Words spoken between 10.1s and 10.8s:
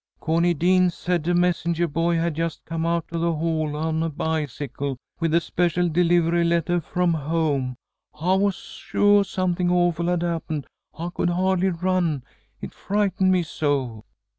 happened